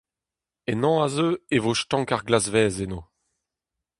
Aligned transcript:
En 0.71 0.79
hañv 0.85 0.99
a 1.05 1.07
zeu 1.15 1.31
e 1.55 1.57
vo 1.63 1.71
stank 1.81 2.09
ar 2.15 2.23
glazvez 2.27 2.75
eno. 2.85 3.01